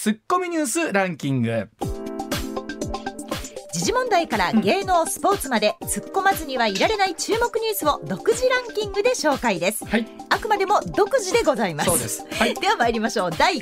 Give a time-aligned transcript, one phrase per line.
[0.00, 1.68] ツッコミニュースランキング。
[3.72, 10.06] 時事問題から芸能スポーツまで突っ込まずにはいられない注目ニュースを独自ランキングで紹介です、はい。
[10.28, 11.90] あくまでも独自でございます。
[11.90, 12.24] そうです。
[12.30, 12.54] はい。
[12.54, 13.32] では参りましょう。
[13.32, 13.60] 第5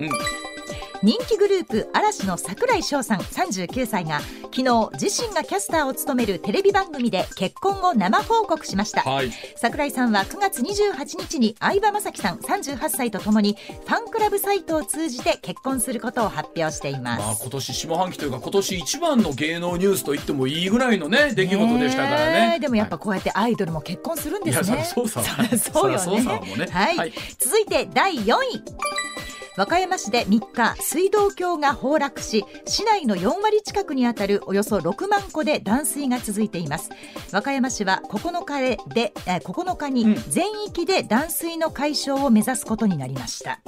[0.00, 0.06] 位。
[0.06, 0.55] うん
[1.02, 4.20] 人気グループ嵐の櫻井翔さん39歳が
[4.56, 9.02] 昨日自身がキャスターを務めるテレビ番組で結婚を生報告しました。
[9.02, 9.30] はい。
[9.56, 13.56] 櫻井さんは9月28日に相葉雅紀さん38歳とともに
[13.86, 22.54] ファンクラブサイトを通じて結婚することを発表しています、まあ今年下半期というか今年一番の芸能ニュースと言ってもいいぐらいのね出来事でしたからね。
[22.56, 24.76] えでもやっぱこうやってアイドルも結婚するんですね。
[24.76, 25.22] いやそりゃそうさ。
[25.72, 26.68] そうよそりゃそうねね。
[26.70, 27.12] はい、はい。
[27.38, 29.25] 続いて第4位。
[29.56, 36.90] 和歌山市で3日、水道橋が崩落し、市内の4割近くにあたるおよそ6万戸で断水が続いています。
[37.32, 38.60] 和歌山市は9日
[38.92, 43.60] で、えー9日に全域で断水の解消を目指すことになりました。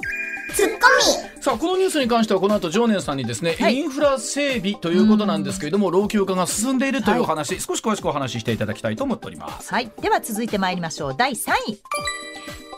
[1.41, 3.77] さあこのニュースに関してはこの後常念さんにですね、はい。
[3.77, 9.71] インフラ整備ということなんですけれども老朽化が進んでいるというお話、少し詳しくお話ししていただきたいと思っております。
[9.71, 11.15] はい、では続いて参りましょう。
[11.17, 11.81] 第3位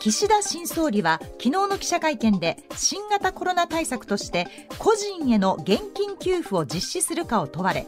[0.02, 4.48] 岸田新総理は昨日の記者会見で新型コロナ対策として
[4.80, 7.86] 個人への現金給付を実施するかを問われ、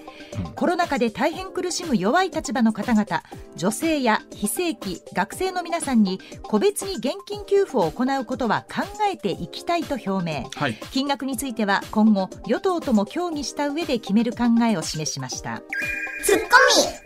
[0.55, 3.25] コロナ禍で大変苦しむ弱い立場の方々
[3.57, 10.49] 女性や非正規学生の皆さんに個別に現金給付を行うことは考えていきたいと表明。
[10.55, 10.75] はい。
[10.93, 15.63] 金額については今後与党とも協議した上で決める考えを示しました。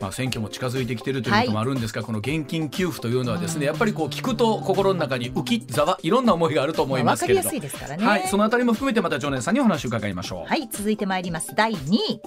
[0.01, 7.39] まあ、選挙も近づいてきているということもあるんですが、この現金給付というのはですねやっぱりこう聞くと心の中に浮きざわいろんな思いがあると思いますけれど。
[7.39, 8.05] わかりやすいですからね。
[8.05, 11.55] はい、そのあたりも含めてまた常念さんにお話を伺いましょう、はい続いてまいります。
[11.55, 12.21] 第2位。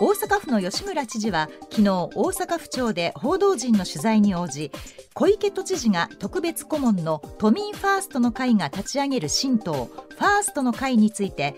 [0.00, 4.70] 大阪府の吉村知事は昨日大阪府庁で報道陣の取材に応じ
[5.12, 11.56] 小池都知事が特別顧問の都民ファーストの会が立ち上げる新党ファーストの会について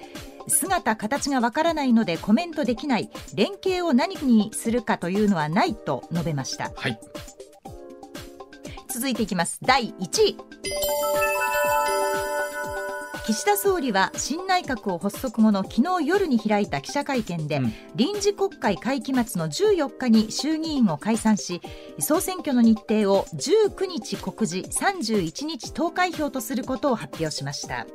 [0.49, 3.11] 姿形がわからないのでコメントできない。
[3.35, 6.73] 連携を何にするかというのはないと述べました。
[6.75, 6.99] はい
[9.01, 9.59] 続いていきます。
[9.63, 10.37] 第1位。
[13.31, 17.73] 岸田総理は新内閣を発足後の昨日夜に開いた記者会見で、うん。
[17.95, 21.61] 臨時国会会期末の14日に衆議院を解散し
[22.01, 27.87] 総選挙の日程を19日告示31日投開票とすることを発表しました。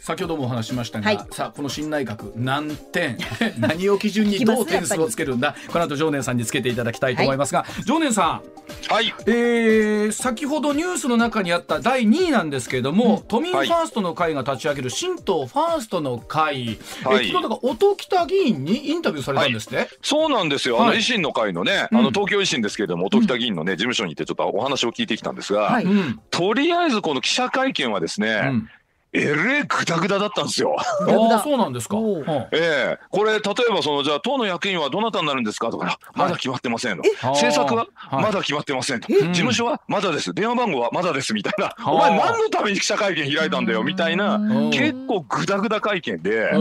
[0.00, 1.18] 先ほどもお話ししましたが、はい。
[1.32, 3.18] さあこの新内閣何点？
[3.58, 5.56] 何を基準にどう点数をつけるんだ？
[5.72, 8.42] この後常念さんにつけていただきたいと思いますが、常念さん。
[8.92, 9.12] はい。
[9.26, 16.66] えー先ほどニュースの中にあった第2位なんですけれども、都民ファーストの会が立ち上げる新党ファーストの会、はい。
[16.66, 19.88] えー昨日だから音喜多議員にインタビューされたんですね。
[20.02, 20.76] そうなんですよ。
[20.78, 20.98] あのはい。
[20.98, 21.98] 維新の会のね、うん。
[21.98, 25.84] あの東京維新ですけれども、音喜多議員のね、事務所に行ってちょっとお話を聞いてきたんですが、はい。
[25.84, 28.70] うんとりあえずこの記者会見はですね、うん
[29.16, 30.76] えれぐだぐだだったんですよ。
[31.00, 31.96] グダグダああそうなんですか。
[32.52, 33.40] ええこれ例え
[33.72, 35.70] ばそのじゃあ党の役員はどなたになるんですか？
[35.70, 37.04] とか、まだ決まってませんの。
[37.22, 39.12] 政策ははいまだ決まってませんと。
[39.12, 39.16] え？
[39.16, 40.34] 事務所はまだです。
[40.34, 41.66] 電話番号はまだですみたいな。
[41.66, 44.38] はあお前何のために記者会見開いたんだよみたいなう
[44.68, 46.50] ん結構ぐだぐだ会見で。
[46.50, 46.58] う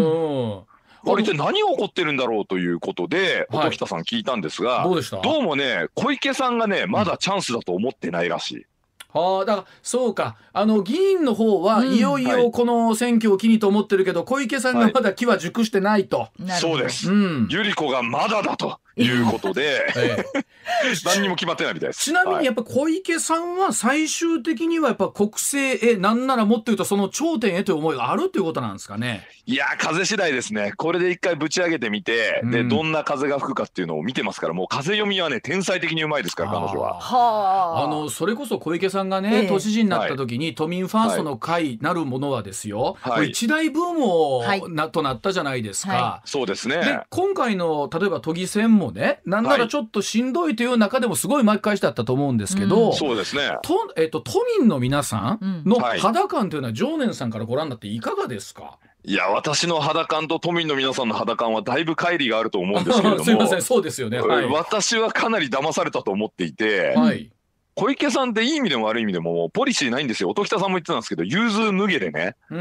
[0.61, 0.61] ん
[1.07, 5.17] これ一体何が起こってるんだろうということで、はい音喜多さん聞いたんですが、どうでした？
[5.17, 8.65] どうもね、小池さんがね、まだチャンスだと思ってないらしい。
[9.15, 10.35] ああだからそうか。
[10.51, 11.93] あの議員の方は、うん。
[11.93, 16.27] いよいよこの選挙を機にと思ってるけど小池さんがまだ機は熟してないと。
[16.37, 17.11] なるほどそうです。
[17.11, 17.47] うん。
[17.49, 20.45] ゆり子がまだだということで、 ええ
[21.05, 22.03] 何にも決まってないみたいです。
[22.03, 29.27] ちなみはいにやっぱ小池さんは最終的にはやっぱ国政へなんならもっと言うとその頂点へという思いがあるということなんですかね。
[29.47, 30.73] いやー、風次第ですね。
[30.75, 36.99] これで一回ぶち上げてみて、で、うんどんな風が吹くかっていうのを見てますから、もう風読みはね、天才的にうまいですから、彼女は。
[36.99, 45.93] はあのそれこそ小池さんがね、ええ都知事になった時に、都民ファーストの会なるものはですよ、はい一大ブームをはいな、となったじゃないですか。
[45.93, 47.01] はそうですでね。
[47.09, 52.93] 今回の例えば都議選もねなんならちょっとしんどいという中でもすごい巻き返しだったと思うんですけど、うん。
[52.93, 53.57] そうですね。
[53.61, 63.23] とえっと、都民の皆さんの肌感というのは常念さんからご覧になっていかがですか、いや、私の肌感と都民の皆さんの肌感はだいぶ乖離があると思うんですけれども。
[63.25, 64.19] すいませんそうですよね。
[64.19, 67.29] はい、私はかなり騙されたと思っていて、はい、
[67.75, 70.29] 小池さんっていい意味でも悪い意味でもポリシーないんですよ。
[70.29, 72.57] 音喜多さんも言ってたんですけど、融通無下でね、うん。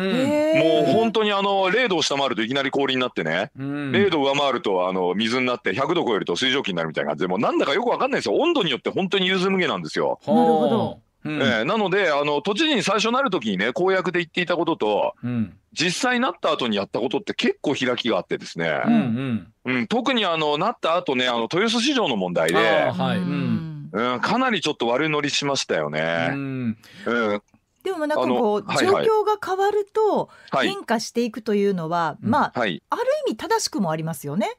[0.59, 3.91] もう本当にあの0度を下回るといきなり氷になってね、うん。
[3.93, 8.35] 0度上回るとあの水になって100度超えると水蒸気になるみたいな感じで、もうなんだかよくわかんないですよ。
[8.35, 10.19] 温度によって本当に融通無下なんですよ。
[10.27, 11.01] はあなるほど。
[11.27, 11.41] うん。
[11.41, 15.57] えーなので、あの都知事に最初なるときにね、公約で言っていたことと、うん。
[15.73, 19.77] 実際なった後にやったことって結構開きがあってですね、うんうん。
[19.77, 23.54] うん、特にあのなった後ね、あの豊洲市場の問題で、はい、ううんん
[23.95, 26.29] うん、かなりちょっと悪乗りしましたようね。
[26.29, 26.77] ん
[27.07, 27.43] うん
[27.85, 30.69] でもなんかこう、はいはい状況が変わるとはい。
[30.69, 32.83] 変化していくというのは、まあ、はい。
[32.89, 34.57] ある意味正しくもありますよね。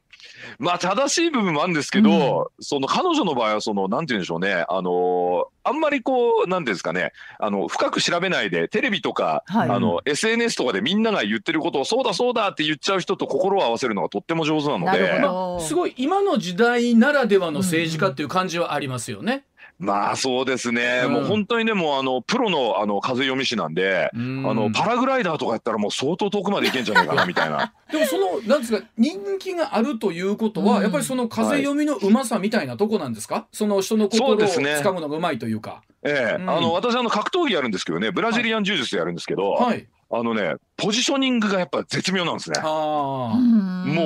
[0.58, 9.70] まあ正しい部分もあるんですけど、その彼女の場合はそのなんて言うんでしょうね、あのあんまりこうなんていうんですかね、あの深く調べないでテレビとか、はい。
[9.70, 15.60] あの SNS とかでみんなが言ってることをそうだそうだって言っちゃう人と心を合わせるのがとっても上手なのなるで、ほど。
[15.60, 19.44] すごい今の時代ならではの政治家っていう感じはありますよね。
[19.78, 24.10] まあそうですね、うんもう本当にでもあのプロのあの風読み師なんで。
[24.14, 27.72] うんあのパラグライダーとかやったらもう相当遠くまで行けんじゃないかなみたいな。
[27.90, 35.82] でもそのなんですか人気があるということは、うんやっぱりその風読みのうまさみたいなとこなんですか、その人の心をそうですね掴むのがうまいというか。
[36.02, 39.86] ええうんあの私あの格闘技やるんですけどね、ブラジリアン柔術やるんですけど、はい。
[40.08, 42.60] あのねポジショニングがやっぱ絶妙なんですね。
[42.60, 43.34] も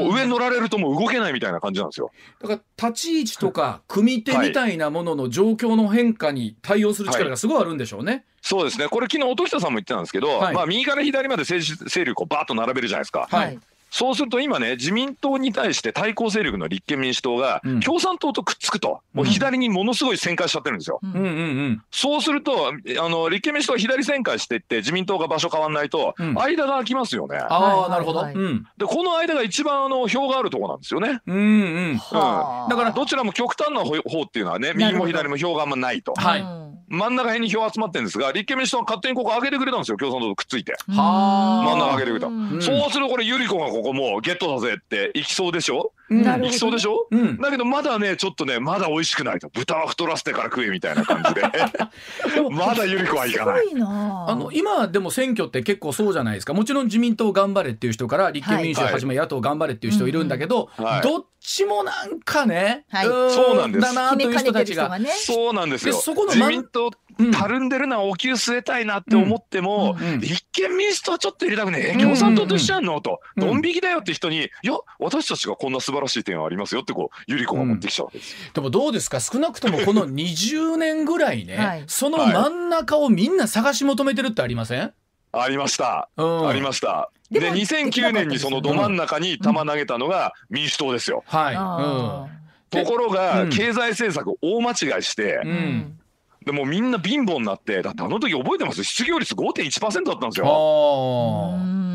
[0.08, 2.10] う上の乗られるともう動けないみたいな感じなんですよ。
[2.40, 8.24] だから立ち位置とか組み手みたいなものの状況の変化に対応する力がすごいあるんでしょうね。
[8.40, 8.88] そうですね。
[8.88, 13.26] これ昨日音喜多さんも言ってたんですけど、はいまあ右から左まで勢勢力をバーッと並べるじゃないですか。
[13.30, 13.58] はいはい。
[13.90, 21.00] そうすると今ね、自民党に対して対抗勢力の立憲民主党がうん共産党とくっつくと、もう左にものすごい旋回しちゃってるんですよ。
[21.02, 21.28] うんうんうんう
[21.70, 21.82] ん。
[21.90, 27.36] そうすると、あの、立憲民主党が左旋回していって、自民党が場所変わんないと、うん間が空きますよね。
[27.36, 28.20] ああ、はいなるほど。
[28.20, 28.66] はいうん。
[28.78, 31.20] で、この間が一番あの、票があるところなんですよね。
[31.26, 31.96] うんうん。
[31.96, 36.14] はあだからどちらも極端な方方っていうのはね、右も左も票があんまないと。
[36.16, 40.72] はいうん真ん中辺に票集まってるんですが、立憲民主党は勝手にここ上げてくれたんですよ、共産党とくっついて。
[40.72, 41.64] はあ。
[41.64, 42.26] 真ん中上げてくれた。
[42.26, 42.60] うん。
[42.60, 45.92] そうするとこれ、ゆり子がここもうゲットだぜって行きそうでしょ？
[46.10, 46.22] うん。
[46.22, 46.46] なるほど。
[46.46, 47.06] 行きそうでしょ？
[47.10, 47.38] うん。
[47.38, 49.48] だけどまだね、ちょっとね、まだ美味しくないと。
[49.50, 51.42] 豚は太らせてから食えみたいな感じで。
[52.50, 53.64] まだゆり子はいかない。
[53.76, 56.54] あの今でも選挙って結構そうじゃないですか。
[56.54, 61.00] もちろん自民党頑張れっていう人から立憲民主をはじめ野党頑張れっていう人いるんだけど、はい。
[61.02, 63.06] どっちもなんかね、はい。
[63.06, 63.82] ーそうなんです。
[63.82, 64.98] だなという人たちが。
[64.98, 65.10] ね。
[65.10, 65.94] そうなんですよ。
[65.94, 70.06] でそこの自民党うんたるんでるな、お給据えたいなって思っても、うん。
[70.14, 70.20] うん。
[70.20, 72.00] 立憲民主党はちょっと入れたくねえ、うん。
[72.00, 73.46] 共産党と一緒やんのと、うん。
[73.46, 78.36] ドン引きだよって人に、いや、私たちがこんな素晴らしい点はありますよって、こう、ゆり子が持ってきちゃうわけですよ。
[78.54, 79.20] でもどうですか？
[79.20, 81.84] 少なくともこの20年ぐらいね、 はい。
[81.88, 84.92] その真ん中をみんな探し求めてるってありません、
[85.32, 86.08] ありました。
[86.16, 87.10] うん、ありました。
[87.30, 91.22] で、でも2009年にそのど真ん中に球投げたのが民主党ですよ。
[91.26, 92.26] はい、あ
[92.70, 93.50] ところが、うん。
[93.50, 95.50] 経済政策大間違いしてー、うん。
[95.50, 95.96] うん
[96.42, 98.82] でもうみんな貧乏になって、だってあの時覚えてます？
[98.82, 101.54] 失業率5.1%だったんですあよ。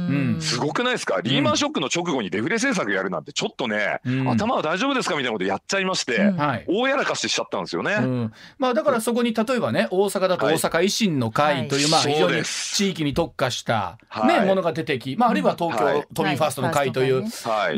[0.09, 0.41] ーうん。
[0.41, 4.29] すごくないですか、リーマンショックの直後にデフレ政策やるなんて、ちょっとね、うん。
[4.29, 6.33] 頭は大丈夫ですかみたいなことやっちゃいまして、
[6.67, 7.93] 大やらかししちゃったんですよね。
[7.93, 11.91] うん、まあだからそこに例えばね大阪だと大阪維新の会という、はい。
[11.91, 13.97] まあ非常に地域に特化した、
[14.27, 14.45] ねはい。
[14.45, 16.03] ものが出てき、まあ、あるいは東京、はい。
[16.13, 17.23] 都民ファーストの会という。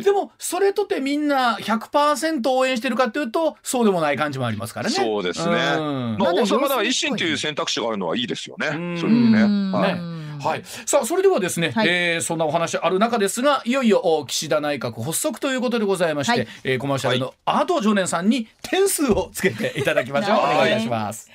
[0.03, 4.95] でもそれとてみんな100%応援してるかというとそうでもない感じもありますからね。
[4.95, 5.53] そうですね。
[5.53, 6.18] ん。
[6.18, 8.68] まあ、大阪では維新という選択肢があるのはいいですよね。
[8.68, 8.97] うん。
[9.00, 9.71] そういうね。
[9.77, 9.94] はい。
[9.94, 11.88] ねはい、さあそれではですね、はい。
[11.88, 16.48] えーそんなお話ある中ですがいよいよお岸田内閣発足ということでございまして、はい。
[16.63, 20.38] えーコマーシャルの後常念さんに点数をつけていただきましょう。
[20.38, 20.57] お はい。
[20.57, 21.30] 願いいたします。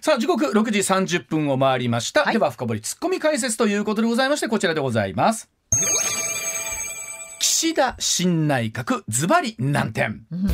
[0.00, 2.32] さあ時刻6時30分を回りました、はい。
[2.34, 5.50] では深掘りツッコミ解説ということでございましてこちらでございます。
[7.40, 10.26] 岸田新内閣ズバリ難点。
[10.30, 10.48] うん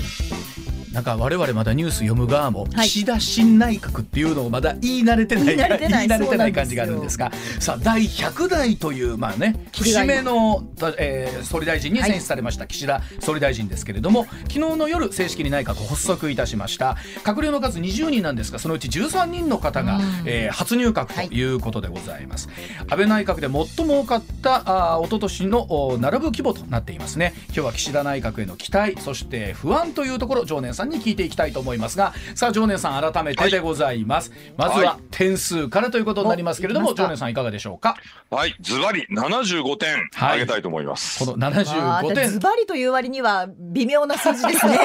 [0.94, 2.88] なんか我々まだニュース読む側も、はい。
[2.88, 6.52] 岸田新内閣っていうのをまだ言い慣れてない言い慣れてない。
[6.54, 10.64] 感じがあるんですがさあ第100代というまあね節目の、
[10.98, 16.96] えー総理大臣に選出されました岸田総理大臣ですけれども昨日の夜正式に内閣発足いたしました。
[17.24, 20.02] 閣僚の数20人なんですがそのうち13人の方が、うん。
[20.26, 22.48] えー初入閣ということでございます、
[22.88, 27.34] 安倍内閣で最も多かったあー一昨年のお並ぶ規模となっていますね。
[27.46, 37.96] 今日は岸田内閣への期待そして不安というところ常念さんに聞いていきたいと思いますがさあ常念さん改めてでございます、まずはは点数からということになりますけれども、常念さんいかがでしょうか？
[38.30, 38.54] はい。
[38.60, 41.24] ズバリ75点はいあげたいと思います。
[41.24, 44.78] このわあ75点ズバリという割には微妙な数字ですね。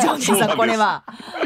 [0.00, 1.04] ジョンジそうなんですさんこれは。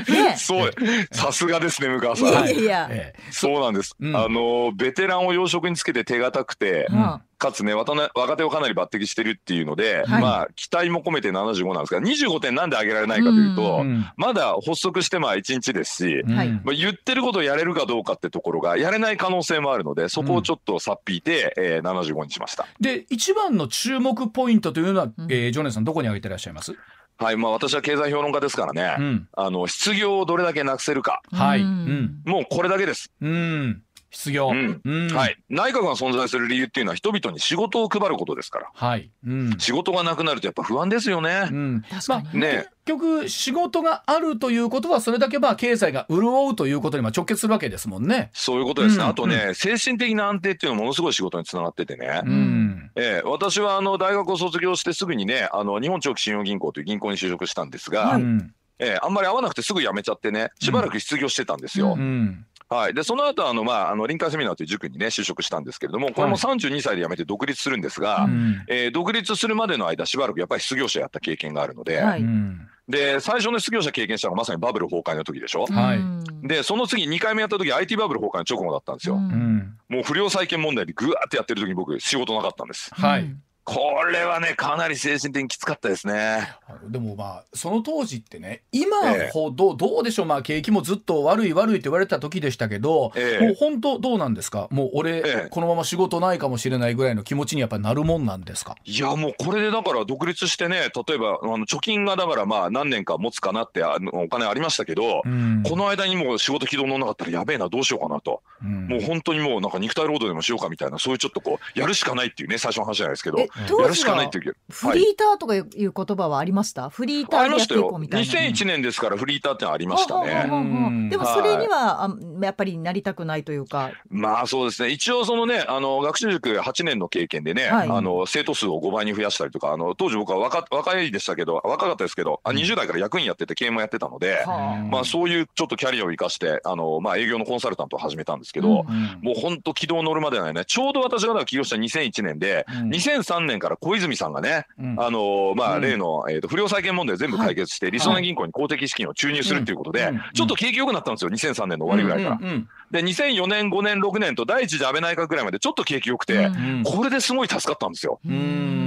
[0.08, 0.36] ね。
[0.36, 0.70] そう、
[1.12, 2.28] さすがですね、向川さん。
[2.28, 2.90] いやいや
[3.30, 3.94] そうなんです。
[4.00, 10.22] うんあの、ベテランを要職につけて手堅くて、うんかつね、若,、手をかなり抜擢してるっていうので、はい。
[10.22, 16.50] まあ、期待も込めて75なんですが、25点なんで上げられないかというと、えうんまだ発足してまあ1日ですし、うんはい。
[16.50, 22.66] まあ、言ってることをやれるかどうかってところが、やれない可能性もあるので、そこをちょっとさっぴいて、えー、75にしました。
[22.80, 25.32] で一番の注目ポイントというのは、うん。
[25.32, 26.74] えー、常念さんどこに挙げてらっしゃいます、
[27.18, 29.28] はい、まあ私は経済評論家ですからね、うん。
[29.32, 32.30] あの、失業をどれだけなくせるか、はい、ううんん。
[32.30, 33.12] もうこれだけです。
[33.20, 33.82] うん、
[34.14, 34.80] 失業、うん。
[34.84, 35.08] うん。
[35.12, 35.36] はい。
[35.50, 38.70] 内閣が存在する理由っていうのは人々に仕事を配ることですから。
[38.72, 39.56] はい、うん。
[39.58, 41.48] 仕事がなくなるとやっぱ不安ですよね。
[41.50, 41.54] う。
[41.54, 42.24] ん、確かに。
[42.24, 48.30] まあね結局仕事があるということはそれだけまあ経済が潤うということにまあ直結するわけですもんね。
[48.34, 49.04] そういうことですね。
[49.04, 49.10] うん。
[49.10, 52.20] あとね、精神的な安定っていうのはものすごい仕事につながっててね。
[52.24, 53.28] うん、ええ。
[53.28, 61.94] 私はあの大学を卒業してすぐにね、あの日本長期信用銀行という銀行に就職したんですが、うんええあんまり合わなくてすぐ辞めちゃってね、しばらく失業してたんですよ。
[61.96, 62.94] ううんはい。
[62.94, 68.64] で、その後あの、まあ、あの、臨海セミナーという塾にね、就職したんですけれども、これも32歳で辞めて独立するんですが、うん。
[68.68, 72.20] えー独立するまでの間、しばらくやっぱり失業者やった経験があるので、はい。
[72.20, 72.68] うん。
[72.88, 75.66] で、最初の失業者経験したのがまさにバブル崩壊の時でしょ？
[75.66, 75.98] はい。
[75.98, 76.24] うん。
[76.46, 79.14] で、その次2回目やった時 IT バブル崩壊の直後だったんですよ。
[79.16, 79.22] うん。
[79.22, 82.90] うんもう不良債権問題でぐわーってやってる時に僕仕事なかったんです。
[82.94, 83.30] はい、
[83.64, 86.48] これはね、かなり精神的にきつかったですね。
[86.88, 89.30] でもまあその当時ってね今ええ。
[89.32, 90.26] ほどどうでしょう。
[90.26, 93.46] まあ景気もずっと悪い悪いって言われてた時でしたけど、ええ。
[93.46, 94.68] もう本当どうなんですか？
[94.70, 95.48] もう俺、ええ。
[95.50, 98.76] このまま仕事ないかもしれないぐらいの気持ちにやっぱりなるもんなんですか？
[98.84, 105.62] いやもうこれでだから独立してね例えばあの貯金がだからまあ何年か持つかなってあのお金ありましたけど、うん。
[105.62, 108.88] この間にもう仕事軌道乗んなかったらやべえなどうしようかなと、うん。
[108.88, 113.38] もう本当にもうなんか肉体労働でもしようかみたいなそういうちょっとこうやるしかないっていうね最初の話じゃないですけど。
[113.38, 116.88] えや当時るしかないっはていうフリーターとかいう言葉はありました？
[116.88, 117.92] フリーターでやっていこありましたよ。
[117.96, 118.32] うみたいな。
[118.32, 121.10] 2001年ですからフリーターってありましたあははね。
[121.10, 123.92] でもそれには、あやっぱりなりたくないというか。
[124.08, 124.90] まあそうですね。
[124.90, 127.88] 一応そのねあの学習塾8年の経験でね、はい。
[127.88, 139.20] あの生徒数を5倍に増やしたりとかあの当時僕は若若いでしたけど若かったですけどあ20代から役員やってて経営もやってたので、はまあそういうちょっとキャリアを生かしてあの、まあ、営業のコンサルタントを始めたんですけど、うんうん。
[139.22, 140.64] もう本当軌道乗るまではね。
[140.64, 142.88] ちょうど私が起業した2001年で、うん。
[142.90, 145.00] 2003年から小泉さんがね、うん。
[145.00, 145.82] あのまあ、うん。
[145.82, 150.20] 例の、えー、と不良債権問題を全部解決して、りそな銀行に公的資金を注入するっていうことで、うん。
[150.34, 152.60] ちょっと景気良くなったんですよ2003年の終わりぐらいから。
[152.90, 156.50] で2004年5年6年と第一次安倍内閣ぐらいまでちょっと景気良くて、
[156.84, 158.20] これですごい助かったんですよ。
[158.24, 158.83] ううんん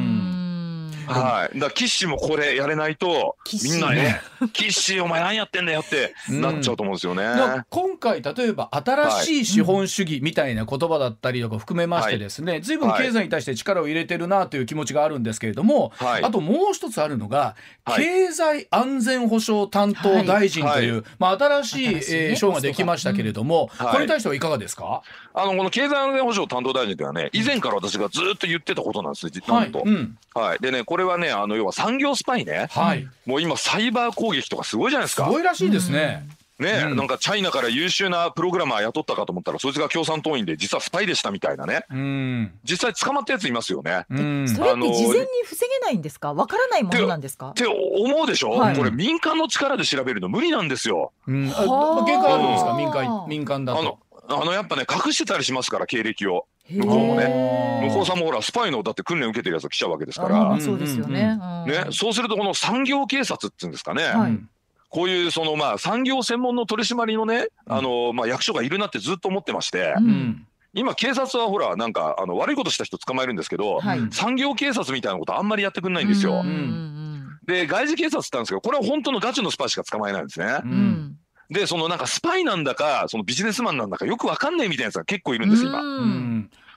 [1.08, 4.22] はい、だから岸もこれやれないと岸みんなね
[4.54, 7.24] 「岸お前何やってんだよ」ってなっちゃうと思うんですよね。
[7.24, 16.24] だから今回例えば新しい資本主義みたいな言葉だったりとか含めましてですね、随分経済に対して力を入れてるなという気持ちがあるんですけれども、はい。
[16.24, 18.04] あともう一つあるのが、はい。
[18.04, 21.04] 経済安全保障担当大臣という、はい。
[21.20, 22.58] まあ、新しいねえー賞が。
[22.68, 23.86] できましたけれども、うん。
[23.86, 23.94] はい。
[23.94, 25.02] これに対してはいかがですか、
[25.34, 29.84] あのこの経済安全保障担当大臣というのはね以前から私がずっと言ってたことなんですね実ははいと。
[29.86, 30.18] うん。
[30.34, 35.30] はい、でねこれはねあの要は産業スパイね、はい、もう今サイバー攻撃とかすごいじゃないですすか。
[35.30, 36.27] ごいらしいですね。
[36.60, 36.96] ね、うん。
[36.96, 41.86] なんかチャイナから優秀なプログラマー雇ったかと思ったらそいつが共産党員で実はスパイでしたみたいなね。
[41.92, 42.51] うん。
[42.63, 44.06] 実際捕まったやついますよね。
[44.10, 44.48] うん。
[44.50, 46.34] それって事前に防げないんですか？
[46.34, 47.50] わからないものなんですか？
[47.51, 48.75] って思うでしょ、はい。
[48.75, 51.12] これ民間の力で調べるの無理なんですよ。
[51.27, 52.75] うん、あはあ限界あるんですか？
[52.75, 53.27] 民あ間ー。
[53.27, 53.80] 民間だと。
[53.80, 54.00] あの。
[54.30, 60.53] あのやっぱね隠してたりしますから経歴を向向こうもね向こうさんもほらスパイのだって訓練受けてるやつが来ちゃうわけですから。
[60.53, 61.38] あそうですよね。
[61.65, 61.71] うん。
[61.71, 64.31] ね、そうするとこの産業警察っていうんですかね、はい。
[64.31, 64.50] うん
[64.89, 70.09] こういうそのまあ産業専門の取り締まりのね、あのまあ役所がいるなってずっと思ってまして、ううん。
[70.09, 74.00] ん今警察はほらなんかあの悪いことした人捕まえるんですけど、はい。
[74.12, 76.36] 産業警察みたいなことあんまりやってくんないんですよ。
[76.36, 76.97] うんうん
[77.45, 80.45] で外事警察って言ったんですけどこれは本当のガチのスパイしか捕まえないんですね。
[80.63, 81.17] うんうん
[81.50, 85.82] でそのなんかスパイなんだかそのビジネスマンなんだかよくわかんないみたいなやつが結構いるんです今。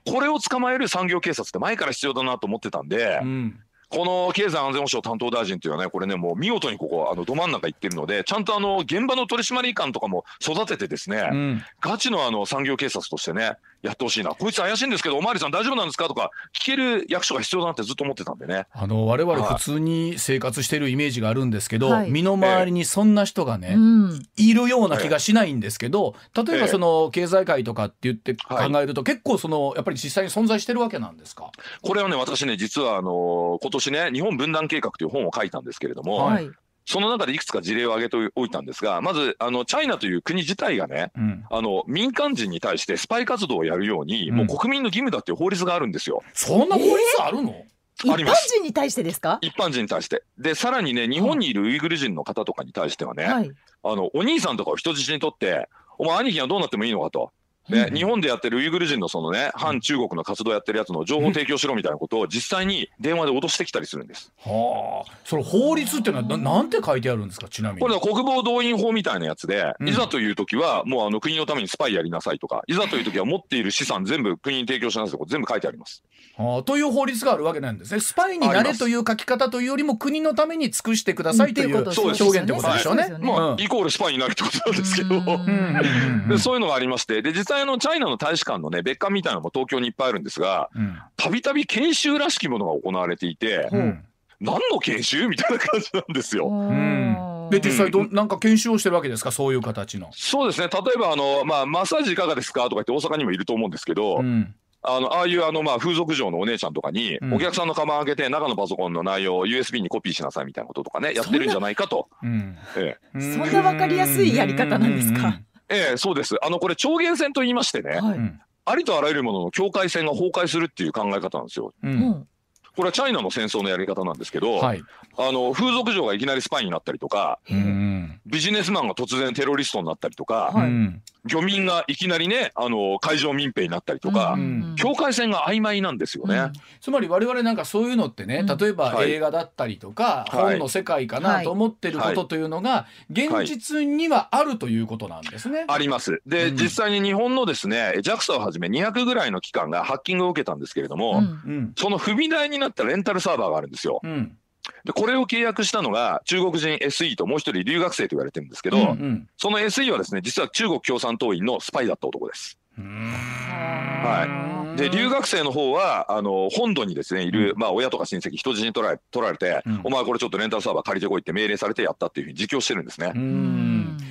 [0.06, 3.60] これを捕まえる産業警察って前から必要だなと思ってたんで、うん。
[3.90, 11.62] この経済安全保障担当大臣っていうのはね、これね、もう見事にここ、あのど真ん中行ってるので、ちゃんとあの現場の取締り官とかも育ててですね、うん。
[11.80, 16.08] ガチのあの産業警察としてね、やってほしいな、こいつ怪しいんですけど、おまわりさん大丈夫なんですか？
[16.08, 18.66] とか、聞ける役所が必要だなってずっと思ってたんでね。
[18.72, 22.10] あの我々普通に生活しているイメージがあるんですけど、はい。
[22.10, 24.26] 身の回りにそんな人がね、うん。
[24.36, 26.44] いるような気がしないんですけど例え。
[26.46, 28.84] ばええその経済界とかって言って考はい。
[28.84, 31.50] えると結構そのやっぱり実際に存在してるわけなんですか？
[31.82, 36.50] これはね、私ね、実はあの今年ね、日本分断計画という本を書いたんですけれども、はい
[36.86, 44.36] その中でいくつか事例を挙げておいたんですが、まず、あのチャイナという国自体がね、うん、あの民間人に対してスパイ活動をやるように、うん。
[44.36, 46.22] もう国民の義務だっていう法律があるんですよ。
[46.32, 47.54] そんな法律あるの、
[48.02, 48.48] 一般あります。
[48.48, 49.38] 人に対してですか？
[49.42, 50.24] 一般人に対して。
[50.38, 53.50] で、さらにね、日本にいるウイグル人の方とかに対してはね、はい。
[53.84, 55.68] あの、お兄さんとかを人質にとって、
[55.98, 57.30] お前兄貴はどうなってもいいのかと。
[57.68, 64.32] ね、日本でやってるウイグル人のそのね、反中国の活動やってるやつの情報提供しろみたいなことを実際に電話で脅してきたりするんです。
[64.38, 65.12] はあ。
[65.24, 67.48] その法律っていうのはななんて書いてあるんですか？
[67.48, 67.80] ちなみに。
[67.80, 69.88] これは国防動員法みたいなやつで、うん。
[69.88, 76.02] いざという時はもうあの国のためにスパイやりなさいとか、いざという時は持っている資産全部国に提供しなさいとか全部書いてあります。
[76.36, 76.62] はあ。
[76.64, 78.00] という法律があるわけなんですね。
[78.00, 83.08] スパイになれという書き方というよりも国のために尽くしてくださいというっていう表現ってことでしょうね。
[83.20, 83.60] まあ、うん。
[83.60, 85.18] イコールスパイになるってことなんですけど。
[85.18, 87.22] うでそういうのがありまして。
[87.22, 90.98] で実際際あのチャイナの大使館のね別館みたいなのも東京にいっぱいあるんですがうん。
[91.16, 94.04] たびたび研修らしきものが行われていてうん。
[94.40, 96.48] 何の研修みたいな感じなんですよ。
[96.48, 97.50] ん。
[97.50, 99.32] で実際どなんか研修をしてるわけですか？
[99.32, 100.08] そういう形の。
[100.12, 100.68] そうですね。
[100.72, 102.62] 例えばあの、まあ、マッサージいかがですか？
[102.62, 104.54] とか言って大阪にもいると思うんですけど、うん。
[104.82, 107.34] あのああいうあの、まあ、風俗嬢のお姉ちゃんとかに、うん。
[107.34, 112.08] お客さんのカバン開けて中のパソコンの内容を USB にコピーしなさいみたいなこととかねやってるんじゃないかと。
[112.22, 112.56] うん。
[112.78, 113.20] ええ。
[113.20, 115.38] そんなわかりやすいやり方なんですか？
[115.70, 116.36] ええそうです。
[116.42, 118.18] あのこれ超限戦と言いましてね、はい。
[118.18, 118.40] うん。
[118.64, 121.72] ありとあらゆるものの境界線が崩壊するっていう考え方なんですよ。
[121.82, 122.28] ううんん
[122.76, 124.82] これはチャイナの戦争のやり方なんですけど、はい。
[125.18, 128.20] あの風俗嬢がいきなりスパイになったりとかうん。
[128.26, 130.68] ビジネスマンが突然テロリストになったりとか、はい。
[130.68, 131.02] うん。
[131.26, 134.76] 漁民がいきなりねあの海上民兵になったりとか、ん。
[134.76, 136.52] 境界線が曖昧なんですよね。
[136.80, 138.56] つまり我々なんかそういうのってね、うん。
[138.56, 139.10] 例えばはい。
[139.10, 140.44] 映画だったりとか、はい。
[140.52, 145.64] 本の世界かなと思ってることというのが、現実にはあるということなんですね。
[145.68, 146.22] あります。
[146.26, 146.56] で、うん。
[146.56, 151.52] 実際に日本のですね JAXA をはじめ200ぐらいの機関がハッキングを受けたんですけれども、うん。
[151.52, 151.72] うん。
[151.76, 154.00] その踏み台になったレンタルサーバーがあるんですよ。
[154.02, 154.36] うん。
[154.84, 159.28] でこれを契約したのが中国人 SE ともう一人留学生と言われてるんですけど、うんうん。
[159.36, 162.58] その SE はですね実は中国共産党員のスパイだった男です。
[162.76, 164.76] はい。
[164.76, 169.80] で留学生の方はあの本土にですねいる、まあ、親とか親戚人質に取られ取られて、うん。
[169.84, 173.12] お前これちょっとレンタルサーバー借りてこいって命令されてやったっていうふうに自供してるんですね。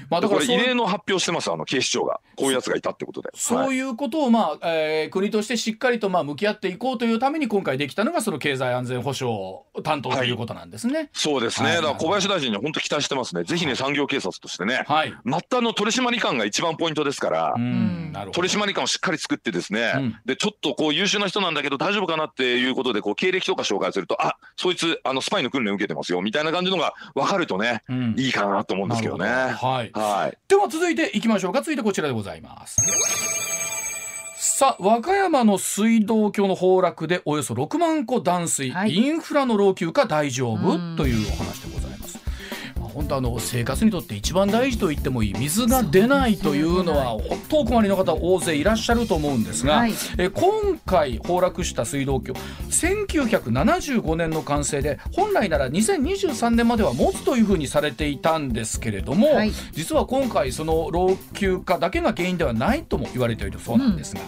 [0.10, 3.30] うんまあだから異例の発表してますあの警視庁がこういうやつがいたってことで。
[3.36, 11.10] そうはいいうことを、まあえー国としてしっかりとまあ向き合っていこうというために今回できたのがその経済安全保障担当ということなんですね。
[11.13, 15.13] そうですね、はいだから小林大臣には本当期待してますね、ぜひね、産業警察としてね、はい。
[15.24, 18.13] 末端の取締り官が一番ポイントですから、うん。
[18.34, 29.25] 取締り官をしっかり作ってですね、うんでちょっとこう優秀な人なんだけど大丈夫かなっていうことでこう経歴とか紹介するとあそいつあのスパイの訓練受けてますよみたいな感じのが分かるとねうんいいかなと思うんですけどね。
[29.25, 29.92] どはい。
[30.01, 31.60] はい、では続いていきましょうか。
[31.60, 32.77] 続いてこちらでございます。
[34.38, 38.94] さあ和歌山の水道橋の崩落でおよそ6万戸断水、はい。
[38.94, 40.72] インフラの老朽化大丈夫？
[40.72, 40.96] うん。
[40.98, 41.78] というお話でございます。
[41.78, 41.78] まあ
[42.93, 49.93] 本当あの生活にとって一番大事と言ってもいい水が出ないというのは本当お困りの方大勢いらっしゃると思うんですが、はい。
[50.17, 52.34] え今回崩落した水道橋
[52.69, 59.51] 1975年の完成で本来なら2023年までは持つというふうにされていたんですけれども、はい。
[59.74, 64.22] 実は今回その老朽化だけが原因ではないとも言われているそうなんですが、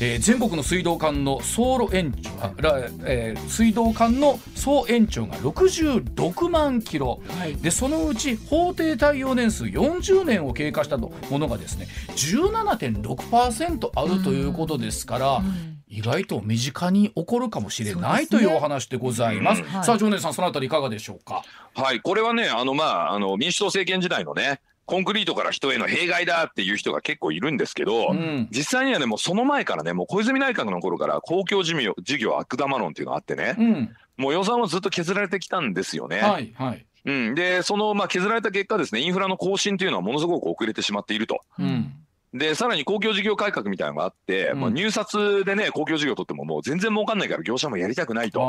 [0.00, 7.20] えー全国の水道管の総路延長あら、えー水道管の総延長が66万キロ。
[7.38, 7.56] はい。
[7.56, 19.62] でそのうち法定耐用年数40年を経過したものがですね17.6%あるということですから、うん意外と身近に起こるかもしれないというお話でございます。
[19.62, 21.44] うんはいさあ常念さんそのあたりいかがでしょうか？
[21.74, 36.18] はい、これはねあの、まあ、あの民主党政権時代のねコンクリートから人への弊害だっていう人が結構いるんですけど、うん実際にはねもうその前からねもう小泉内閣の頃から公共事業事業悪玉論っていうのがあってね、うん、もう予算はずっと削られてきたんですよね。
[36.18, 36.84] はいはい。
[37.06, 41.40] うん、でその、まあ、削られた結果ですねインフラの更新というのはものすごく遅れてしまっていると。
[41.58, 41.92] うん
[42.34, 48.40] でさらに公共事業改革みたいなのがあって、うんまあ、入札でね公共事業取ってももう全然儲かんないから業者もやりたくないと。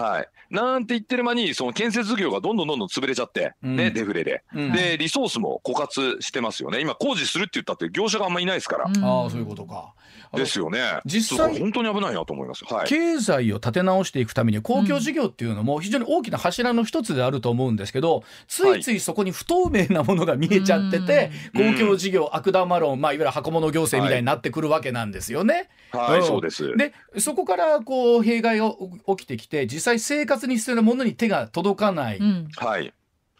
[0.00, 3.76] はい、なんて言ってる間にその建設業がどんどんどんどん潰れちゃって、うん。
[3.76, 4.72] ね、デフレで、うん。
[4.72, 6.80] でリソースも枯渇してますよね。
[6.80, 9.94] 今工事するって言ったって業者があんまいないですから、あーそういうことか。
[10.34, 11.00] ですよね。
[11.04, 12.64] 実際本当に危ないなと思います。
[12.64, 12.88] はい。
[12.88, 21.74] 経済を立て直していくために公共事業っていうのも非常に大きな柱の一つであると思うんですけどついついそこに不透明なものが見えちゃってて、うん。
[21.74, 25.68] 公共事業悪玉論、まあ、いわゆる箱物行政みたいになってくるわけなんですよね。
[25.92, 26.26] はい、うん。
[26.26, 26.76] そうです。
[26.76, 28.74] でそこからこう弊害が
[29.16, 32.48] 起きてきて実際生活に必要なものに手が届かない、うん。
[32.56, 32.92] はい。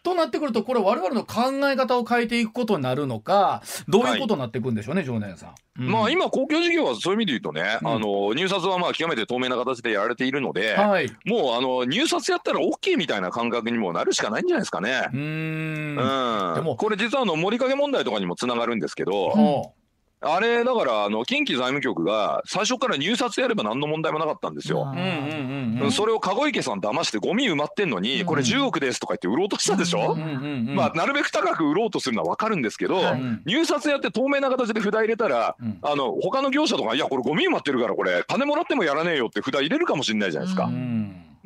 [0.03, 5.83] となってくるとこれ我々の考え方を変えていくことになるのかどういうことになっていくんでしょうね、常念さん。
[5.83, 5.91] うん。
[5.91, 7.87] まあ今公共事業はそういう意味で言うとね、うん。
[7.89, 15.09] あの入札はまあ極めて透明な形でやられているので、はい、もうあの入札やったら OK みたいな感覚にもなるしかないんじゃないですかね。
[15.11, 16.49] うーん。
[16.49, 19.73] うん、でもこれ実はあの盛りかけ問題とかにもつながるんですけど、ほ
[20.19, 24.91] あれだからあの近畿財務局が最初から入札やれば何の問題もなかったんですよ。
[25.91, 32.99] それを籠池さん騙してゴミ埋まってんのに、これ10億ですとか言って売ろうとしたでしょ、まあ、なるべく高く売ろうとするのは分かるんですけど、
[33.45, 35.77] 入札やって透明な形で札入れたら、うん。
[35.83, 40.69] あの他の業者とか、いや、これゴミ埋まってるから、これ、金もらってもやらねえよって札入れるかもしれないじゃないですか。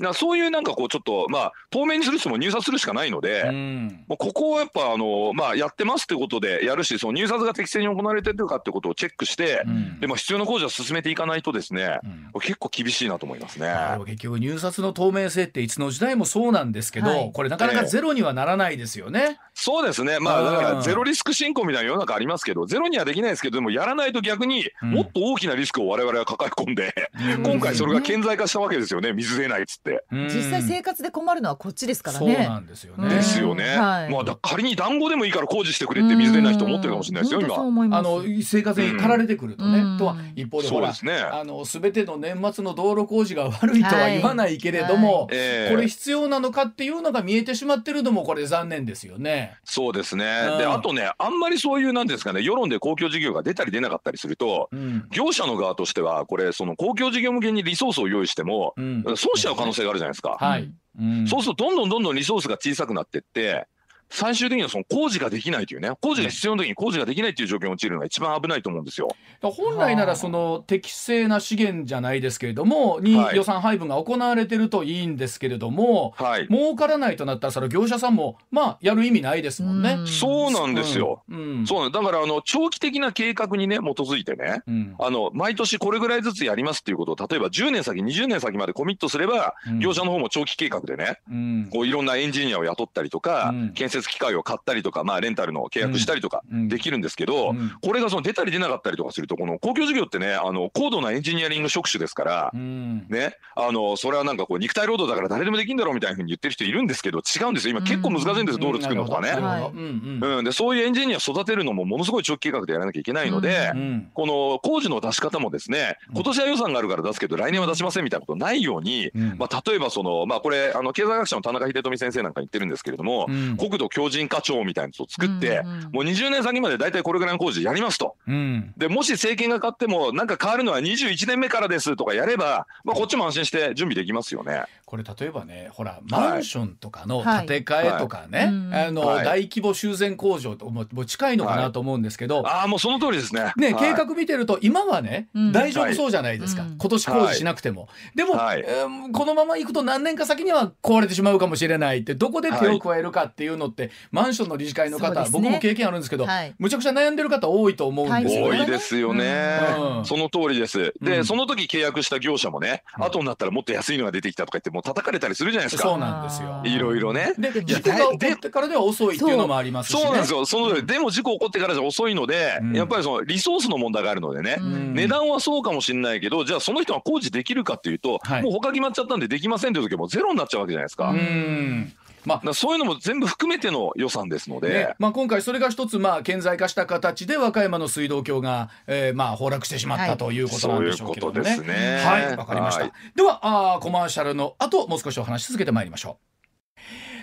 [0.02, 4.04] なそういうなんかこうちょっとまあ透明にする人も入札するしかないので、うん。
[4.08, 10.00] もうここをやっぱあの、まあ、やってますってことでやるしその入札が適正に行われてるかってことをチェックして、うん。
[10.00, 12.00] でも必要な工事は進めていかないとですね、
[12.34, 12.42] うん。
[12.42, 13.74] 結構厳しいなと思いますね。
[14.06, 17.32] 結局入札の透明性っていつの時代もそうなんですけど、はい。
[17.34, 19.40] これなかなかゼロにはならないですよね。
[19.54, 20.56] そうですね、まあ、うん。
[20.58, 24.92] だからゼロリスク進行みたいな世の中ありますけど、ゼロにはできないですけど、でもやらないと逆にうん。
[24.92, 26.94] もっと大きなリスクを我々は抱え込んで、
[27.36, 27.44] うん。
[27.44, 29.91] 今回それが顕在化したわけですよね、水出ないっつって。
[30.12, 32.38] うん実際生活で困るのはこっちですからそうね。
[32.38, 33.16] なんですようんね。
[33.16, 33.64] ですよね。
[33.78, 37.56] はいまあ、だ仮に団子でもいいから工事してくれって水出ない人思ってるかもしれないですよ、今。
[37.98, 41.22] あの生活に駆られてくるとね、うんとは一方でほらそうですね。
[41.22, 49.58] あの全ての年末の道路工事が悪いとは言わないけれども、ええこれ必要なのかっていうのが見えてしまってるのもこれ残念ですよね。
[49.64, 50.26] そうですね。
[50.52, 60.38] うんで、あとね、あんまりそういう、なんですかね、世論で公共事業が出たり出なかったりすると、うん業者の側としては、これ、その公共事業向けにリソースを用意しても、うん損しちゃう可能性があるじゃないですか。
[60.40, 63.68] はい、うんそうすると、どんどんどんどんリソースが小さくなってって、
[64.12, 69.10] 最終的にはその工事ができないというね、工事が必要な時に工事ができないという状況に陥るのが一番危ないと思うんですよ。
[69.42, 76.48] 本来ならその適正な資源じゃないですけれどもにはい予算配分が行われてるといいんですけれども、はい。
[76.48, 79.98] 儲からないとなったらそれ業者さんもまあやる意味ないですもんね。
[80.06, 81.24] そうなんですよ。
[81.30, 81.66] うん。
[81.68, 97.72] そうなんだから、あの、長期的な計画にね、基づいてね、うんあの、毎年これぐらいずつやりますっていうことを、例えば10年先、20年先までコミットすれば、うん業者の方も長期計画でね、うんこういろんなエンジニアを雇ったりとか、うん建設機械を買ったりとか、まあレンタルの契約したりとかうんできるんですけど、うん。
[97.82, 103.08] これがその出たり出なかったりとかすると、この公共事業ってね、あの、高度なエンジニアリング職種ですからう、ん。
[103.10, 107.72] ね、あの、それはなんかこう肉体労働だから誰でもできるんだろうみたいなふうに言ってる人いるんですけど、違うんですよ。
[107.72, 109.30] 今結構難しいんです、道路作るのとかね。
[109.30, 110.20] うん。
[110.22, 110.38] うん。
[110.38, 114.10] うん、で、そういうエンジニア育てるのもものすごい長期計画でやらなきゃいけないので、うん。
[114.14, 119.36] この工事の出し方もですね、今年は予算があるから出すけど、来年は出しませんみたいなことないように、うん。
[119.38, 123.58] まあ、例えばその、まあ、これ、あの、経済学者の田中秀富先生なんか言ってるんですけれども、うん。
[123.58, 128.16] 国土強靭化庁みたいなのを作って、うんうんもう20年先まで大体これぐらいの工事やりますと。
[128.28, 128.74] うん。
[128.78, 134.64] で、もし政権が変わっても、なんか変わるのは21年目からですとかやれば、まあ、こっちも安心して準備できますよね。
[134.86, 138.86] これ例えばねほらマンションとかのはい建て替えとかね、はい。
[138.88, 139.26] あの、はい。
[139.26, 143.54] 大規模修繕工場とももう近いのかなと思うんですけど、ああ、もうその通りですね。
[143.58, 143.94] ね、はい。
[143.94, 145.52] 計画見てると今はね、うん。
[145.52, 146.72] 大丈夫そうじゃないですか、はい。
[146.78, 148.64] 今年工事しなくても、でも、はい。
[148.66, 158.60] えーこのまま行くと何年か先には壊れてしまうかもしれないってどこで手を加えるかっていうのって、マンションの理事会の方、ね僕も経験あるんですけど、はいむちゃくちゃ悩んでる方多いと思うんですよね。
[158.60, 159.60] 多いですよね、
[159.98, 160.94] うんその通りです。
[161.02, 165.98] で、うんその時契約した業者もね、うん後になったらもっと安いのが出てきたとか言って、もう叩かれたりするじゃないですそうか。
[166.00, 166.62] なんですよ。
[166.66, 167.34] いろいろね。
[167.38, 170.02] で事故が起こってからでは遅いっていうのもありますしね。
[170.02, 170.46] そうなんですよ。
[170.46, 170.86] その通り。
[170.86, 181.10] でも事故起こってからじゃ遅いので、うんやっぱりそのリソースの問題があるのでね、うん値段はそうかもしれないけど、じゃあその人が工事できるかっていうと、はいもう他決まっちゃったんでできませんという時はもうゼロになっちゃうわけじゃないですか。
[181.10, 181.94] うん
[182.26, 182.42] まあ。
[182.44, 184.96] らそういうのも全部含めての予算ですので、ね。
[185.00, 192.02] まあ、今回それが一つまあ顕在化した形で和歌山の水道橋が、えー、まあ崩落してしまったということなんでしょうけどもね。
[192.04, 192.84] はいわかりました。
[192.84, 192.92] はい。
[193.16, 196.32] ではあーコマーシャルの後もう少しお話し続けてまいりましょう。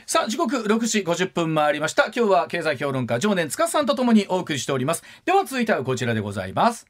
[0.07, 2.05] さあ時刻6時50分回りました。
[2.07, 5.03] 今日は経済評論家常年司さんとともにお送りしております。
[5.25, 6.87] では続いてはこちらでございます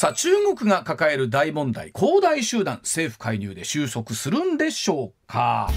[0.00, 5.68] さあ中国が抱える大問題恒大集団政府介入で収束するんでしょうか？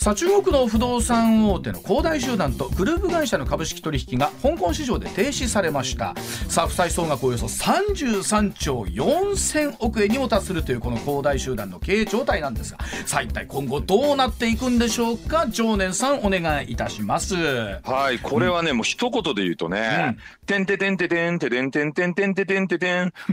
[0.00, 6.14] さあ中国の不動産大手の恒大集団とグループ会社の株式取引が香港市場で停止されました
[6.48, 15.48] さあ負債総額およそ33兆4000億円にも達するというこの恒大集団の経営状態なんですがさあ一体今後どうなっていくんでしょうか？
[15.50, 23.32] 常念さんお願いいたしますはい、これはね、もう一言で言うとね、てんててんててんててんてんてんてんててんててん、ふ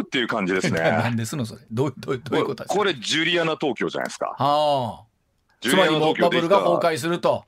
[0.00, 0.80] ーっていう感じですね。
[0.80, 4.34] 何ですのそれどうどうどういうことですかこれ、ジュリアナ東京じゃないですか。
[4.36, 5.07] はあジュリアナ
[5.60, 7.44] つまりもバブルが崩壊すると、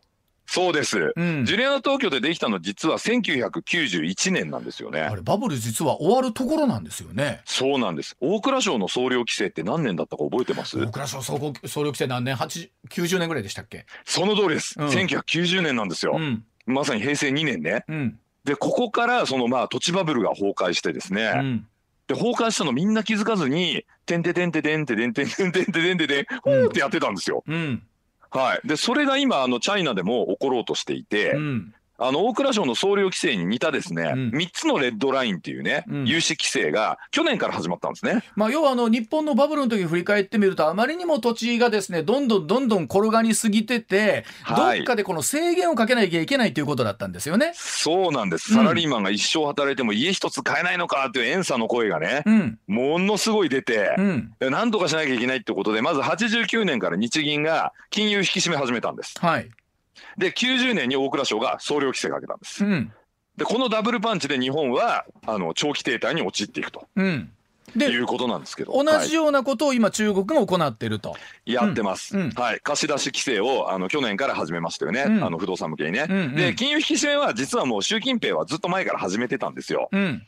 [0.46, 1.12] そうです。
[1.14, 5.14] うんジュリアナ東京でできたの実は1991年なんですよねあ。
[5.14, 8.16] れバブル実は終わるところなんですよねそうなんです。
[8.20, 10.76] 大蔵省の総量規制って何年だったか覚えてます？
[10.80, 13.86] 大蔵省総合総力規制何年？8 90年ぐらいでしたっけ？
[14.04, 14.74] その通りです。
[14.76, 16.16] うん1990年なんですよ。
[16.16, 17.84] うんまさに平成2年ね。
[17.88, 21.66] うんで、ここからそのまあ土地バブルが崩壊してですね、うん
[22.08, 27.44] で、崩壊したのみんな気づかずに、てんててんててんててんてんてんてんててんててん、ほーってやってたんですよ。
[27.46, 27.82] うん
[28.30, 28.60] はい。
[28.66, 38.24] で、それが今、あの、チャイナでも起ころうとしていて、うんあの大蔵省の総量規制に似たですね、うん3つのレッドラインっていうね、うん融資規制が去年から始まったんですね。
[38.36, 47.52] まあ、要はあの日本のバブルの時振り返ってみるとあまりにも土地がですねどんどんどんどん転がりすぎてて、はいどっかでこの制限をかけなきゃいけないということだったんですよね。
[47.54, 48.52] そうなんです。
[48.52, 53.94] うんサラリーマンが一生働いても家一つ買えないのかっていう遠さの声がね、うんものすごい出て
[54.40, 59.14] なんとかしなきゃいけないってことで、まず89年から日銀が金融引き締め始めたんです。
[59.18, 59.48] はい
[60.18, 62.68] で、90年に大蔵省が総量規制かけたんですう。
[62.68, 62.92] ん
[63.36, 67.32] で、このダブルパンチで日本は、あの、長期停滞に陥っていくとうん、
[67.74, 68.72] いでうことなんですけど。
[68.72, 71.16] 同はいじようなことを今中国が行っていると。
[71.46, 72.60] やってます、うんうんはい。
[72.60, 75.04] 貸し出し規制を、あの、去年から始めましたよね。
[75.06, 76.06] うんあの、不動産向けにね。
[76.08, 79.88] うんうんで、金融引き締めは実はもう習近平はずっと前から始めてたんですよ。
[79.92, 80.26] うん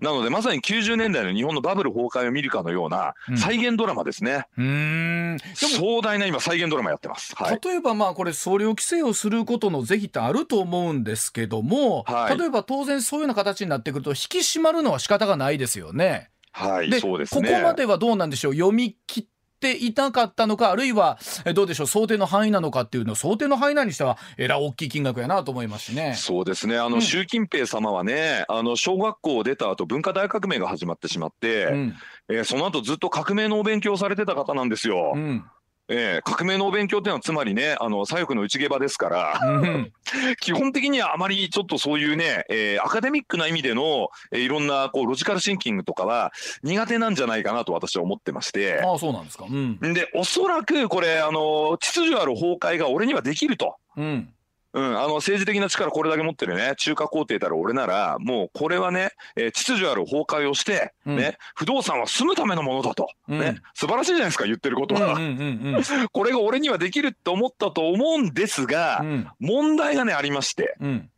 [0.00, 4.46] なので、まさに90年代の日本のバブル崩壊を見るかのようなうん再現ドラマですね。
[4.56, 7.34] うーん壮大な今再現ドラマやってます。
[7.36, 7.60] はい。
[7.62, 16.30] 例えばまあこれ総量規制をすることの是非ってあると思うんですけども、はい例えば当然そういうような形になってくると引き締まるのは仕方がないですよね。
[16.52, 17.48] はい、でそうですね。
[17.48, 19.24] ここまではどうなんでしょう読み切っ
[19.64, 26.14] ていなかったのかあるいはえどうでしょう想定の範囲なのかっていうのを想定の範囲内にしてはえらい大きい金額やなと思いますしね。
[26.16, 26.76] そうですね。
[26.76, 31.94] あの、うん習近平様はね、あの、小学校を出た後、文化大革命が始まってしまって、うん
[32.28, 35.12] えーその後ずっと革命のお勉強をされてた方なんですよ。
[35.14, 35.44] うん
[35.88, 39.92] えー革命のお勉強っていうのはつまりね、あの、左翼の内下場ですから、うん
[40.40, 48.80] 基本的にはあまりちょっとそういうね、えーアカデミックな意味での、えーいろんなこうロジカルシンキングとかは苦手なんじゃないかなと私は思ってまして。
[48.82, 49.46] ああそうなんですか。
[49.48, 53.76] うんで、おそらくこれ、あの、秩序ある崩壊が俺にはできると。
[53.96, 54.30] うん
[54.74, 61.16] うん、あの政治的な力これだけ持ってるね、中華皇帝たる俺なら、もうこれはね、えー秩序ある崩壊をして、うん。
[61.16, 63.38] ね、不動産は住むためのものだと、うん。
[63.38, 65.16] ね、素晴らしいじゃないですか、言ってることは。
[66.12, 69.28] これが俺にはできるって思ったと思うんですが、うん。
[69.38, 71.10] 問題がね、ありまして、うん。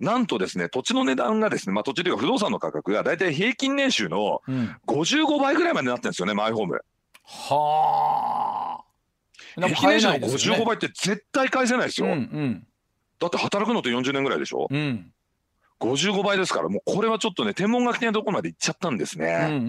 [0.00, 4.76] なんとですね、土地の値段がですね、まあ土地というか不動産の価格が大体平均年収のうん。
[4.88, 6.80] 55倍ぐらいまでなってるんですよね、マイホーム。
[7.22, 8.84] はあ。
[9.54, 12.08] 平均年収のないですよね55倍って絶対返せないですよ。
[12.08, 12.66] うんうん
[13.18, 14.68] だって働くのって40年ぐらいでしょ？
[14.70, 15.12] うん
[15.78, 19.46] 55倍ですから、もうこれはちょっとね、天文学的なところまで行っちゃったんですね。
[19.46, 19.60] うんうん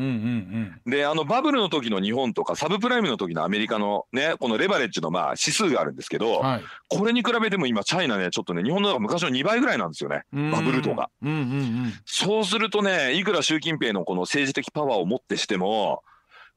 [0.86, 6.24] うんで、あの、バブルの時の日本とか、サブプライムの時のアメリカのね、このレバレッジのまあ指数があるんですけうん。
[6.24, 6.64] ど、はい。
[6.88, 10.24] これに比べても今、チャイナね、ちょっとね、日本の昔の2倍ぐらいなんですよね。
[10.32, 11.10] バブル度が。
[11.22, 11.94] うんうんうん。
[12.06, 16.04] そうするとね、いくら習近平のこの政治的パワーをもってしても、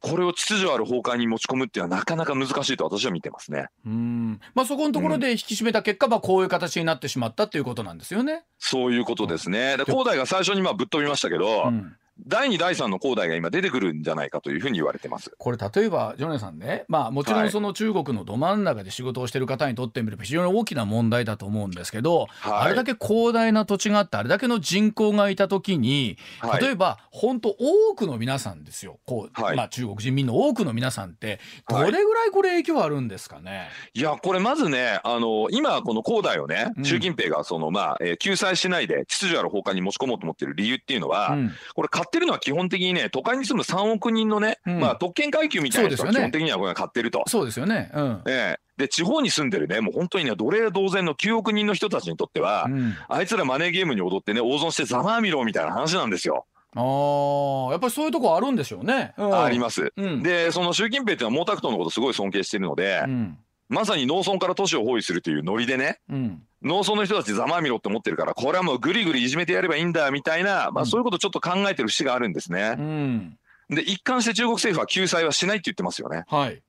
[0.01, 3.69] これを秩序ある崩壊に持ち込むっていうのはなかなか難しいと私は見てますね。
[3.87, 4.41] うん。
[4.55, 8.45] まあそこのところで引き締めた結果、まあこういう形になってしまったっていうことなんですよね。
[8.59, 9.77] そういうことですね。
[9.77, 11.97] で、恒大が最初にまあぶっ飛びましたけど、うん。
[12.27, 15.33] 第2、第3の恒大が今出てくるんじゃないかというふうに言われてます。
[15.39, 17.49] これ例えばジョネさんね、まあ、もちろはい。
[17.49, 22.53] んその中国のど真ん中で仕事をしている方にとってみれば非常に大きな問題だと思うんですけど、はい。
[22.63, 26.63] あれだけ広大な土地があってあれだけの人口がいた時にはい。
[26.63, 28.99] 例えば本当多くの皆さんですよ。
[29.07, 29.57] こう、はい。
[29.57, 31.93] まあ、中国人民の多くの皆さんってどはい。
[31.93, 33.69] れぐらいこれ影響あるんですかね？
[33.95, 36.85] いや、これまずね、あの、今、この恒大をねう、ん。
[36.85, 41.51] 習近平がその、まあ、えー救済しないで秩序ある崩壊に持ち込もうと思ってる理由っていうのは、うん。
[41.75, 47.23] これ買ってるのは基本的にね、都会に住む3億人のね、うんまあ、特権階級みたいな人が基そうですよね本的にはこれ買ってると。
[47.27, 47.91] そうですよね。
[47.95, 56.47] うんええで、地方に住んでるね、もう本当にね、奴隷同然の9億人の人たちにとっては、うんあいつらマネーゲームに踊ってね、大損してざまあみろみたいな話なんですよ。
[56.75, 59.13] あーやっぱりそういうとこあるんでしょうね。
[59.19, 59.93] うんあります。
[59.95, 63.39] うんで、その習近平っていうのは毛沢東のことすごい尊敬してるので、うん
[63.71, 72.83] まさに農村から都市を包囲するというノリでね、うん農村の人たちざまあみろって思ってるから、これはもうぐりぐりいじめてやればいいんだみたいな、まうんあそういうことをちょっと考えてる節があるんですねう。
[72.83, 73.39] ん
[73.71, 76.25] で、一貫して中国政府は救済はしないって言ってますよね。
[76.29, 76.61] はい。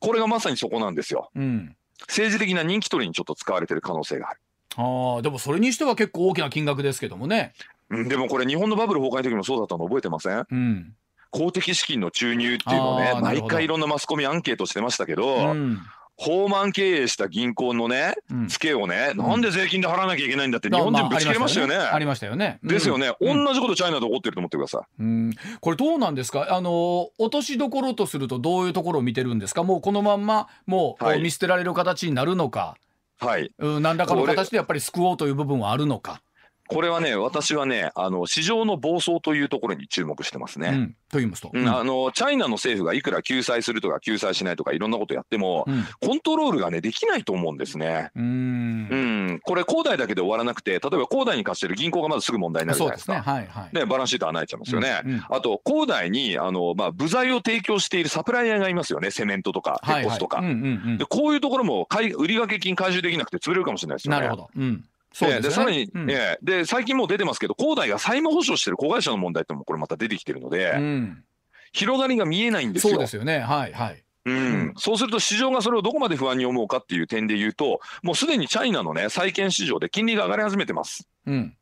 [0.00, 1.30] これがまさにそこなんですよ。
[1.34, 4.40] うん政治的な人気取りにちょっと使われてる可能性がある。
[4.76, 7.54] ああでもそれにしては結構大きな金額ですけどもね。
[7.88, 10.46] うん、でもこれ日本のバブル崩壊の時もそうだったの覚えてません？
[10.50, 10.94] うん。
[11.30, 15.80] 公的資金の注入っていうのをね毎回いろんなマスコミアンケートしてましたけど、うん
[16.20, 18.48] 放満経営した銀行のね、うん。
[18.48, 19.18] ツケをね、うん。
[19.18, 21.76] なんで税金で払わなきゃいけないんだって日本人ぶち切れましたよね。
[21.76, 22.58] ありましたよね。
[22.64, 23.44] ですよね、うん。
[23.44, 25.02] 同じことチャイナで起こってると思ってください。
[25.02, 25.34] うん。
[25.60, 26.48] これどうなんですか？
[26.50, 29.62] あの落としどころとするとどういうところを見てるんですか？
[29.62, 31.22] もうこのまんまもう、はい。
[31.22, 32.76] 見捨てられる形になるのか、
[33.20, 33.52] はい。
[33.58, 36.20] うん、何らかの形でやっぱり救おうという部分はあるのか。
[36.68, 40.68] これはね、私はね、あの、市場の暴走というところに注目してますね。
[40.68, 41.50] うん、と言いますと。
[41.52, 48.10] うんあの、チャイナの政府がいくら救済するとか救済しないとかいろんなことやっても、うんコントロールがね、できないと思うんですね。
[48.14, 48.96] うんう
[49.34, 49.40] ん。
[49.42, 52.86] これ、恒大だけで終わらなくて、例えば恒大に貸してる銀行がまずすぐ問題になるじゃ。
[52.86, 53.22] ないですか。
[53.22, 53.76] はいはい。
[53.76, 55.02] ね、バランスシート穴開いちゃいますよね。
[55.04, 59.10] うんうんあと、恒大に、あの、まあ、部材を提供しているサプライヤーがいますよね。
[59.10, 60.42] セメントとか、鉄骨とか。
[60.98, 64.20] で、こういうところも買い、売掛金回収できなくて潰れるかもしれないですよね。
[64.20, 64.50] なるほど。
[64.56, 65.48] うんそうですね。
[65.48, 66.10] でさらに、うん。
[66.10, 71.24] ええで最近もう出てますけど恒大が債務保証してる子会社の問題ってのもこれまた出てきてるので、うん、
[71.72, 72.94] 広がりが見えないんですよ。
[72.94, 73.40] そうですよね。
[73.40, 74.04] はいはい。
[74.26, 74.36] うん。
[74.36, 74.38] う
[74.70, 74.74] ん。
[74.76, 81.08] そうすると市場がそれをどこまで不安に思うかっていう点で言うともうすでにチャイナのね債券市場で金利が上がり始めてます。
[81.26, 81.54] うん。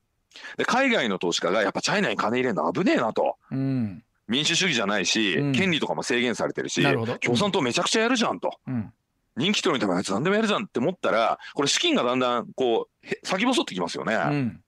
[0.56, 3.36] で海外の投資家がやっぱチャイナに金入れるの危ねえなと。
[3.50, 4.02] うん。
[4.28, 5.52] 民主主義じゃないし、うん。
[5.52, 8.58] 権利とかも制限されてるしなる共産党めちゃくちゃやるじゃんと。
[8.66, 8.92] うん。
[9.36, 14.14] 人気取るためのやつ何でもやるじゃんって思ったらこれ資金がだんだんこうへ先細ってきますよね。
[14.14, 14.60] うん。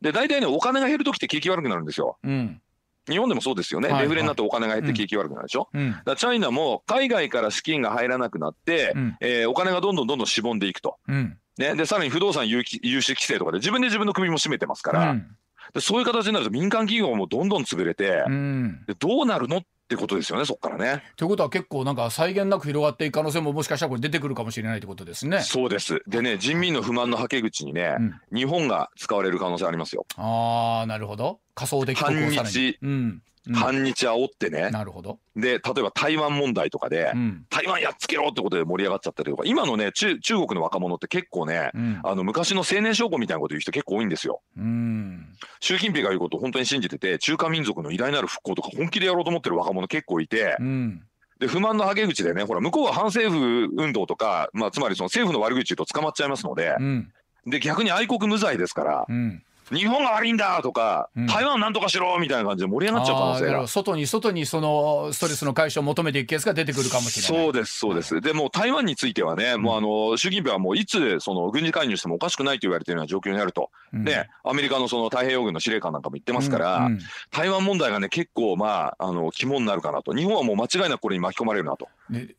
[0.00, 2.18] で大体ねお金が減る時って景気悪くなるんですよ。
[2.22, 2.60] うん。
[3.08, 5.68] 日本でもそうですよね、デフレになってお金が減って景気悪くなるでしょ。
[5.72, 5.90] うん。
[5.90, 9.16] だからチャイナも海外から資金が入らなくなって、うん。
[9.20, 10.98] えーお金がどんどんどんどんしぼんでいくと。
[11.08, 11.38] うん。
[11.58, 15.36] ね、でさらに不動産融資規制とかで自分で自分の首も絞めてますから、うん。
[15.74, 18.84] でそういう形になると民間企業もどんどん潰れて、うん。
[18.86, 21.02] でどうなるのってことですよねそこからね。
[21.16, 25.40] ということは結構なんか際限なく広がっていく可能性ももしかしたらこれ出てくるかもしれないってことですね。
[25.40, 30.06] そうですでね人民の不満のはけ口にね、うん日本が使われる可能性ありますよ。
[30.16, 33.22] ああなるほど仮想的反日うんうん
[33.54, 34.70] 反日煽ってね。
[34.70, 37.46] なるほど、で例えば台湾問題とかで、うん。
[37.48, 42.00] 台湾やっつけろってことで盛り上がっちゃったりとか今のね中中国の若者って結構ねうん。
[42.04, 44.42] あの昔の青年将校みたいなこと言う人結構多いんですよ。
[44.58, 45.26] うん。
[45.60, 51.02] 習近平が言うことを本当に信じてて中華民族の偉大なる復興とか本気でやろうと思ってる若者結構いてうん。
[51.38, 57.12] で不満のはけ口でねほら向こうは反政府運動とか、まあ、つまりその政府の悪口言うと捕まっちゃいますのでうん。
[57.46, 61.26] で逆に愛国無罪ですからうん日本が悪いんだとか、うん。
[61.26, 63.66] 台湾なんとかしろみたいな感じで盛り上がっちゃう可能性が。
[63.68, 67.44] 外に外にそのストレスの解消を求めていくケースが出てくるかもしれない。
[67.44, 68.20] そうです、そうです。
[68.20, 74.04] でもう台湾についてはね、もうあの習近平はもういつその軍事介入してもおかしくないと言われているような状況にあると、うん。
[74.04, 76.92] ね、アメリカのその太平洋軍の司令官なんかも言ってますから、うん。
[76.92, 81.90] うん台湾問題がね、結構、まあ、あの肝になるかなと、日本はもう間違いなくこれに巻き込まれるなと、で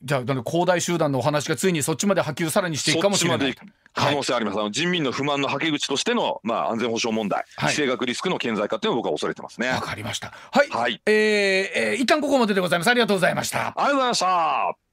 [0.04, 9.70] じゃあ恒大集団のお話がついにそっちまで波及さらにしていくかもしれないそっちまで可能性あります、あの人民の不満のはけ口としての、まあ、安全保障問題、はい地政学リスクの顕在化っていうのを僕は恐れてますね。
[9.70, 10.32] わかりました。
[10.52, 10.70] はい。
[10.70, 12.88] はいえーえー一旦ここまででございます。
[12.90, 13.68] ありがとうございました。
[13.68, 14.92] ありがとうございました。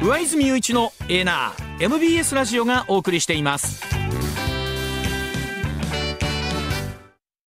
[0.00, 3.82] 上泉雄一のエーナー MBS ラジオがお送りしています